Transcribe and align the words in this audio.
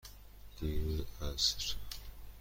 دیروز 0.59 1.01
عصر. 1.21 1.75